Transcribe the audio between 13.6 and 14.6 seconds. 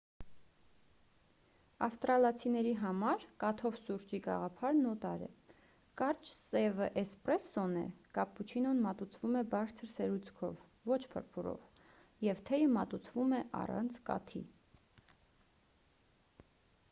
առանց կաթի։